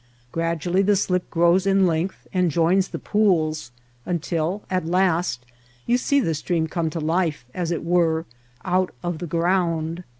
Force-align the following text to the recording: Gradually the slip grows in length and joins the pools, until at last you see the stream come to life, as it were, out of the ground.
Gradually 0.31 0.81
the 0.81 0.95
slip 0.95 1.29
grows 1.29 1.67
in 1.67 1.85
length 1.85 2.27
and 2.33 2.49
joins 2.49 2.87
the 2.87 2.97
pools, 2.97 3.69
until 4.03 4.63
at 4.67 4.87
last 4.87 5.45
you 5.85 5.95
see 5.99 6.19
the 6.19 6.33
stream 6.33 6.65
come 6.65 6.89
to 6.89 6.99
life, 6.99 7.45
as 7.53 7.69
it 7.69 7.83
were, 7.83 8.25
out 8.65 8.91
of 9.03 9.19
the 9.19 9.27
ground. 9.27 10.03